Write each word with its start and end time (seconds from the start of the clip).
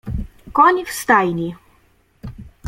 Koń 0.53 0.85
w 0.85 0.91
stajni. 0.91 1.55